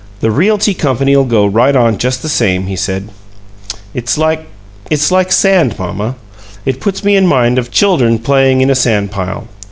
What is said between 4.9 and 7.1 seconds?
like sand, mamma. It puts